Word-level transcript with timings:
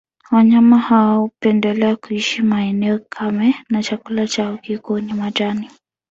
Wanyama 0.31 0.77
hawa 0.77 1.15
hupendelea 1.15 1.95
kuishi 1.95 2.41
maeneo 2.41 2.99
kame 3.09 3.55
na 3.69 3.83
chakula 3.83 4.27
chao 4.27 4.57
kikuu 4.57 4.99
ni 4.99 5.13
majani 5.13 5.69